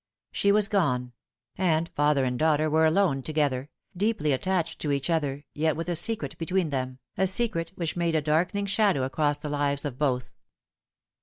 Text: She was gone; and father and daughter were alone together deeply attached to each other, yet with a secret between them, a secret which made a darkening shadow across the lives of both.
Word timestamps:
She 0.31 0.51
was 0.51 0.67
gone; 0.67 1.13
and 1.59 1.87
father 1.89 2.25
and 2.25 2.39
daughter 2.39 2.71
were 2.71 2.87
alone 2.87 3.21
together 3.21 3.69
deeply 3.95 4.31
attached 4.31 4.81
to 4.81 4.91
each 4.91 5.11
other, 5.11 5.45
yet 5.53 5.75
with 5.75 5.87
a 5.87 5.95
secret 5.95 6.35
between 6.39 6.71
them, 6.71 6.97
a 7.19 7.27
secret 7.27 7.71
which 7.75 7.95
made 7.95 8.15
a 8.15 8.21
darkening 8.23 8.65
shadow 8.65 9.03
across 9.03 9.37
the 9.37 9.49
lives 9.49 9.85
of 9.85 9.99
both. 9.99 10.33